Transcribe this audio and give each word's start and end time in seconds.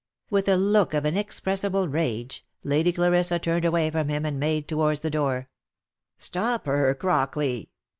With 0.31 0.47
a 0.49 0.57
look 0.57 0.95
of 0.95 1.05
inexpressible 1.05 1.87
rage, 1.87 2.43
Lady 2.63 2.91
Clarissa 2.91 3.37
turned 3.37 3.65
away 3.65 3.91
from, 3.91 4.07
him 4.09 4.25
and 4.25 4.39
made 4.39 4.67
towards 4.67 5.01
the 5.01 5.11
door," 5.11 5.47
Stop 6.17 6.65
her, 6.65 6.95
Crockley!" 6.95 7.69